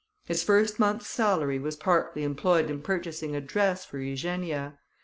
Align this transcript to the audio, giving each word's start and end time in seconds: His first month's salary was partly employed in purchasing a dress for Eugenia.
His 0.25 0.41
first 0.41 0.79
month's 0.79 1.05
salary 1.07 1.59
was 1.59 1.75
partly 1.75 2.23
employed 2.23 2.71
in 2.71 2.81
purchasing 2.81 3.35
a 3.35 3.39
dress 3.39 3.85
for 3.85 3.99
Eugenia. 3.99 4.79